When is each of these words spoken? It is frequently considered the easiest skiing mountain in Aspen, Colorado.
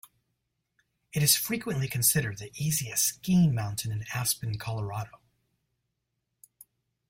It 1.13 1.21
is 1.21 1.35
frequently 1.35 1.87
considered 1.87 2.39
the 2.39 2.51
easiest 2.55 3.03
skiing 3.03 3.53
mountain 3.53 3.91
in 3.91 4.03
Aspen, 4.15 4.57
Colorado. 4.57 5.19